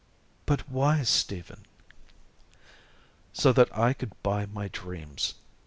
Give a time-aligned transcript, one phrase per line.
[0.47, 1.67] "But why, Stephen?"
[3.33, 5.35] "So that I could buy my dreams.